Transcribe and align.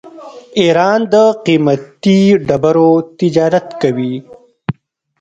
ایران 0.59 0.99
د 1.13 1.15
قیمتي 1.45 2.19
ډبرو 2.47 2.91
تجارت 3.19 3.67
کوي. 3.81 4.15